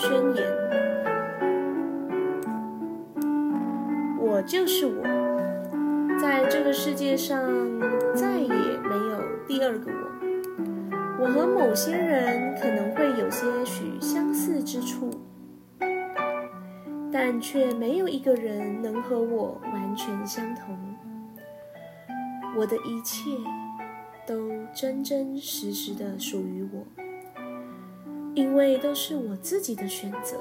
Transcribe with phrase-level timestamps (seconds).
[0.00, 0.46] 宣言：
[4.20, 5.02] 我就是我，
[6.20, 7.42] 在这个世界上
[8.14, 9.98] 再也没有第二个我。
[11.20, 15.10] 我和某些人可能会有些许相似之处，
[17.12, 20.78] 但却没有一个人能和我完全相同。
[22.56, 23.32] 我的一切
[24.24, 26.86] 都真真实实的属于我。
[28.38, 30.36] 因为都是我自己的选择，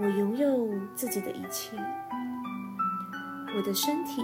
[0.00, 1.76] 我拥有自己的一切，
[3.54, 4.22] 我的身体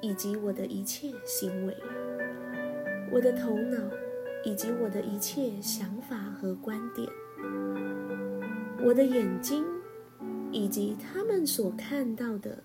[0.00, 1.76] 以及我的一切行为，
[3.10, 3.76] 我的头脑
[4.44, 7.08] 以及我的一切想法和观点，
[8.84, 9.64] 我的眼睛
[10.52, 12.62] 以及他们所看到的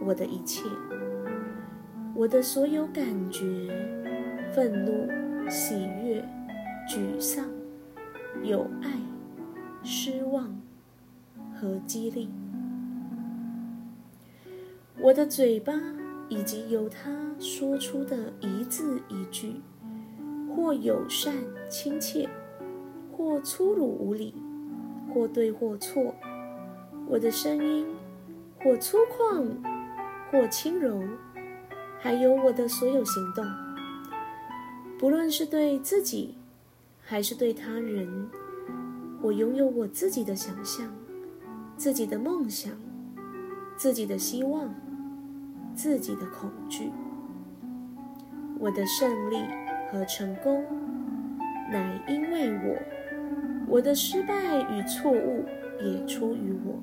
[0.00, 0.62] 我的一切，
[2.14, 3.42] 我的所有感觉，
[4.54, 6.24] 愤怒、喜悦、
[6.88, 7.44] 沮丧。
[8.40, 8.90] 有爱、
[9.84, 10.60] 失望
[11.54, 12.28] 和激励。
[14.98, 15.72] 我的嘴巴
[16.28, 19.60] 以及由他说出的一字一句，
[20.48, 21.34] 或友善
[21.68, 22.28] 亲切，
[23.12, 24.34] 或粗鲁无礼，
[25.12, 26.12] 或对或错；
[27.06, 27.86] 我的声音，
[28.60, 29.46] 或粗犷，
[30.32, 31.00] 或轻柔，
[32.00, 33.44] 还有我的所有行动，
[34.98, 36.34] 不论是对自己。
[37.12, 38.08] 还是对他人，
[39.20, 40.90] 我拥有我自己的想象，
[41.76, 42.72] 自己的梦想，
[43.76, 44.74] 自己的希望，
[45.74, 46.90] 自己的恐惧。
[48.58, 49.44] 我的胜利
[49.90, 50.64] 和成功，
[51.70, 52.78] 乃因为我；
[53.68, 55.44] 我的失败与错误
[55.82, 56.80] 也出于我。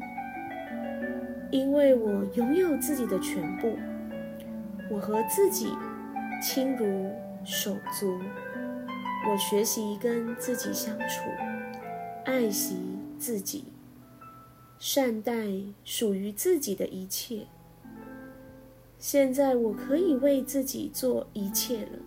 [1.50, 3.76] 因为我拥有自己的全部，
[4.92, 5.74] 我和自己
[6.40, 7.10] 亲如
[7.44, 8.20] 手足。
[9.28, 11.30] 我学习跟自己相处，
[12.26, 12.78] 爱惜
[13.20, 13.66] 自己，
[14.80, 15.34] 善待
[15.84, 17.46] 属于自己的一切。
[18.98, 22.00] 现在我可以为自己做一切了。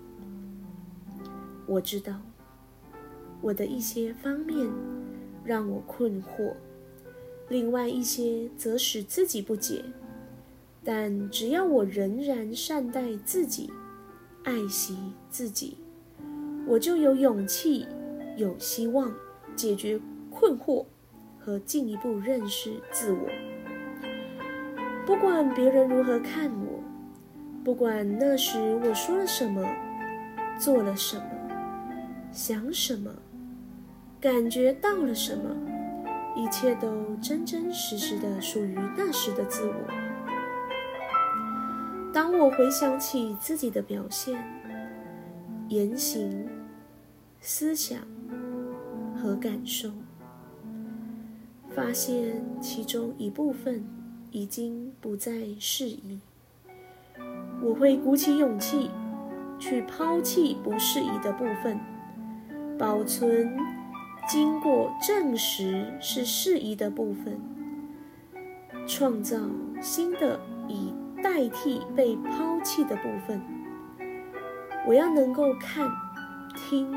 [1.67, 2.21] 我知道
[3.41, 4.69] 我的一些方面
[5.45, 6.55] 让我困惑，
[7.49, 9.85] 另外一些则使自己不解。
[10.83, 13.71] 但只要我仍然善待自己，
[14.43, 14.99] 爱惜
[15.31, 15.77] 自己。
[16.67, 17.87] 我就有勇气、
[18.37, 19.13] 有希望
[19.55, 20.01] 解决
[20.31, 20.85] 困惑
[21.39, 23.29] 和进一步认识自我。
[25.05, 26.81] 不管别人如何看我，
[27.65, 29.63] 不管那时我说了什么、
[30.59, 31.25] 做了什么、
[32.31, 33.11] 想什么、
[34.21, 35.51] 感觉到了什么，
[36.37, 36.89] 一切都
[37.21, 39.75] 真真实实的属于那时的自我。
[42.13, 44.39] 当我回想起自己的表现，
[45.73, 46.51] 言行、
[47.41, 47.99] 思想
[49.17, 49.89] 和感受，
[51.71, 53.83] 发现其中一部分
[54.31, 56.21] 已经不再适宜。
[57.63, 58.91] 我会鼓起勇气
[59.59, 61.81] 去抛弃不适宜的部分，
[62.79, 63.57] 保存
[64.29, 67.41] 经过证实是适宜的部分，
[68.87, 69.39] 创造
[69.81, 73.41] 新的以代替被抛弃的部分。
[74.87, 75.89] 我要能够看、
[76.57, 76.93] 听、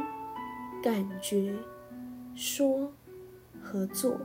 [0.81, 1.53] 感觉、
[2.35, 2.91] 说
[3.61, 4.19] 和做。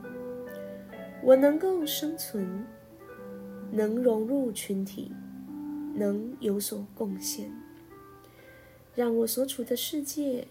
[1.23, 2.65] 我能够生存，
[3.71, 5.11] 能融入群体，
[5.93, 7.51] 能有所贡献，
[8.95, 10.47] 让我所处的世界、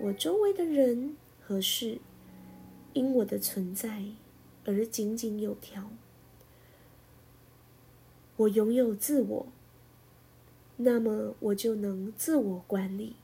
[0.00, 2.00] 我周围的人和事，
[2.92, 4.02] 因我的存在
[4.64, 5.90] 而井井有条。
[8.36, 9.46] 我拥有自我。
[10.80, 13.16] 那么我就能自我管理，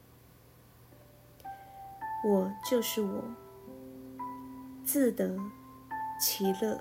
[2.25, 3.25] 我就是我，
[4.84, 5.38] 自得
[6.20, 6.81] 其乐。